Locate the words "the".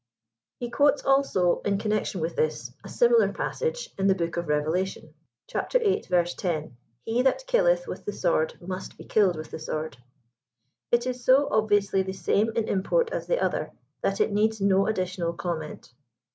4.07-4.15, 8.05-8.11, 9.51-9.59, 12.01-12.13, 13.27-13.39